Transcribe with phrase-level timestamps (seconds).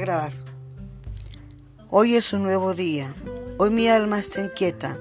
[0.00, 0.32] orar.
[1.90, 3.14] Hoy es un nuevo día.
[3.58, 4.98] Hoy mi alma está inquieta.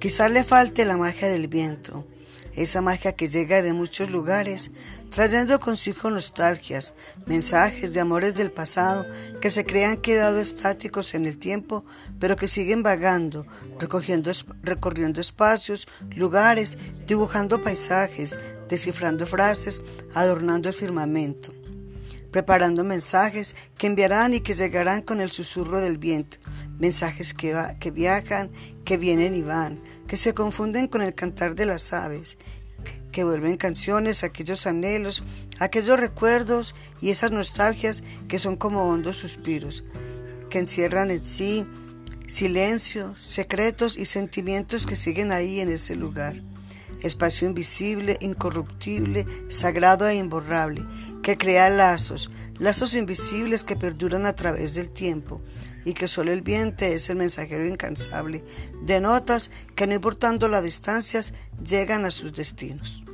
[0.00, 2.04] Quizás le falte la magia del viento,
[2.54, 4.72] esa magia que llega de muchos lugares,
[5.10, 6.94] trayendo consigo nostalgias,
[7.26, 9.06] mensajes de amores del pasado
[9.40, 11.84] que se crean quedado estáticos en el tiempo,
[12.18, 13.46] pero que siguen vagando,
[13.78, 14.32] recogiendo,
[14.62, 15.86] recorriendo espacios,
[16.16, 18.36] lugares, dibujando paisajes,
[18.68, 21.61] descifrando frases, adornando el firmamento
[22.32, 26.38] preparando mensajes que enviarán y que llegarán con el susurro del viento,
[26.78, 28.50] mensajes que, que viajan,
[28.84, 32.38] que vienen y van, que se confunden con el cantar de las aves,
[33.12, 35.22] que vuelven canciones, aquellos anhelos,
[35.60, 39.84] aquellos recuerdos y esas nostalgias que son como hondos suspiros,
[40.48, 41.66] que encierran en sí
[42.26, 46.42] silencio, secretos y sentimientos que siguen ahí en ese lugar
[47.02, 50.86] espacio invisible, incorruptible, sagrado e imborrable,
[51.22, 55.40] que crea lazos, lazos invisibles que perduran a través del tiempo,
[55.84, 58.44] y que solo el viento es el mensajero incansable
[58.82, 63.04] de notas que no importando las distancias llegan a sus destinos.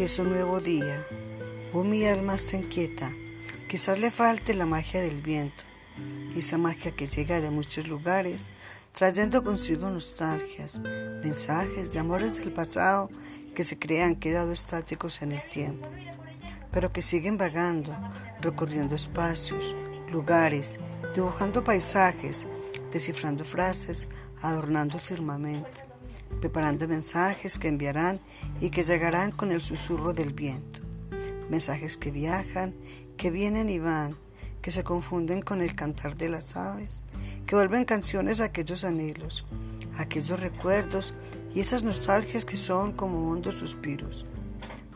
[0.00, 1.06] Es un nuevo día.
[1.74, 3.12] Hoy mi alma está inquieta.
[3.68, 5.64] Quizás le falte la magia del viento,
[6.34, 8.48] esa magia que llega de muchos lugares,
[8.94, 13.10] trayendo consigo nostalgias, mensajes de amores del pasado
[13.54, 15.86] que se crean quedado estáticos en el tiempo,
[16.72, 17.94] pero que siguen vagando,
[18.40, 19.76] recorriendo espacios,
[20.10, 20.78] lugares,
[21.14, 22.46] dibujando paisajes,
[22.90, 24.08] descifrando frases,
[24.40, 25.89] adornando firmamento
[26.40, 28.20] preparando mensajes que enviarán
[28.60, 30.80] y que llegarán con el susurro del viento.
[31.48, 32.74] Mensajes que viajan,
[33.16, 34.16] que vienen y van,
[34.62, 37.00] que se confunden con el cantar de las aves,
[37.46, 39.46] que vuelven canciones a aquellos anhelos,
[39.96, 41.14] aquellos recuerdos
[41.54, 44.26] y esas nostalgias que son como hondos suspiros,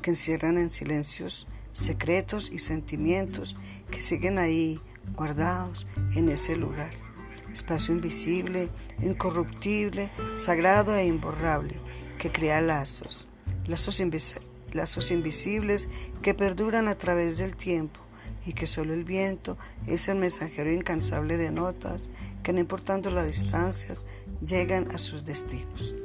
[0.03, 3.57] que encierran en silencios secretos y sentimientos
[3.91, 4.81] que siguen ahí
[5.17, 6.93] guardados en ese lugar
[7.55, 8.69] espacio invisible,
[9.01, 11.77] incorruptible, sagrado e imborrable,
[12.19, 13.29] que crea lazos,
[13.67, 15.89] lazos, invisibles
[16.21, 18.01] que perduran a través del tiempo
[18.45, 19.57] y que solo el viento
[19.87, 22.11] es el mensajero incansable de notas
[22.43, 24.05] que no importando las distancias
[24.45, 25.97] llegan a sus destinos.